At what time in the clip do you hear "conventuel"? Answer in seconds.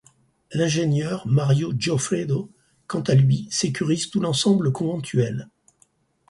4.71-5.47